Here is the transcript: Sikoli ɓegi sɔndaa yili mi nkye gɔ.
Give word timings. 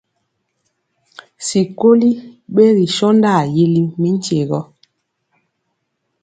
Sikoli 1.45 2.09
ɓegi 2.53 2.85
sɔndaa 2.97 3.41
yili 3.55 3.81
mi 3.99 4.07
nkye 4.15 4.39
gɔ. 4.49 4.59